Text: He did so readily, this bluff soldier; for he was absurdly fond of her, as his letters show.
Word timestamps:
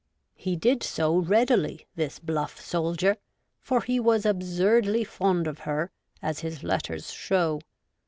He 0.33 0.55
did 0.55 0.81
so 0.81 1.15
readily, 1.15 1.85
this 1.95 2.17
bluff 2.17 2.59
soldier; 2.59 3.17
for 3.59 3.81
he 3.83 3.99
was 3.99 4.25
absurdly 4.25 5.03
fond 5.03 5.45
of 5.45 5.59
her, 5.59 5.91
as 6.23 6.39
his 6.39 6.63
letters 6.63 7.11
show. 7.11 7.59